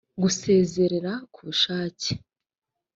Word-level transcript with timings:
gusezera 0.21 1.11
k 1.33 1.35
ubushake 1.39 2.11